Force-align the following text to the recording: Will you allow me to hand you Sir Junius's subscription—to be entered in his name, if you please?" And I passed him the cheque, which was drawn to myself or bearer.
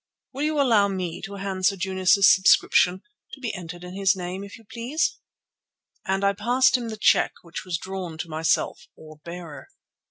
Will 0.33 0.41
you 0.41 0.59
allow 0.59 0.87
me 0.87 1.21
to 1.21 1.35
hand 1.35 1.57
you 1.59 1.63
Sir 1.63 1.75
Junius's 1.75 2.33
subscription—to 2.33 3.39
be 3.39 3.53
entered 3.53 3.83
in 3.83 3.93
his 3.93 4.15
name, 4.15 4.43
if 4.43 4.57
you 4.57 4.63
please?" 4.65 5.19
And 6.07 6.23
I 6.23 6.33
passed 6.33 6.75
him 6.75 6.89
the 6.89 6.97
cheque, 6.97 7.43
which 7.43 7.63
was 7.63 7.77
drawn 7.77 8.17
to 8.17 8.27
myself 8.27 8.87
or 8.95 9.17
bearer. 9.23 9.67